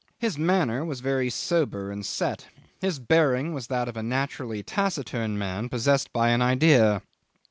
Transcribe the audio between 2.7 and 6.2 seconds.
his bearing was that of a naturally taciturn man possessed